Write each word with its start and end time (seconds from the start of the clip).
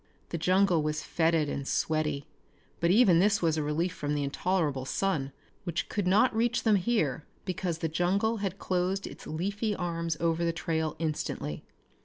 The 0.29 0.39
jungle 0.39 0.81
was 0.81 1.03
fetid 1.03 1.47
and 1.47 1.67
sweaty, 1.67 2.25
but 2.79 2.89
even 2.89 3.19
this 3.19 3.39
was 3.39 3.55
a 3.55 3.61
relief 3.61 3.93
from 3.93 4.15
the 4.15 4.23
intolerable 4.23 4.83
sun 4.83 5.31
which 5.63 5.89
could 5.89 6.07
not 6.07 6.35
reach 6.35 6.63
them 6.63 6.77
here 6.77 7.23
because 7.45 7.77
the 7.77 7.87
jungle 7.87 8.37
had 8.37 8.57
closed 8.57 9.05
its 9.05 9.27
leafy 9.27 9.75
arms 9.75 10.17
over 10.19 10.43
the 10.43 10.51
trail 10.53 10.95
instantly. 10.97 11.63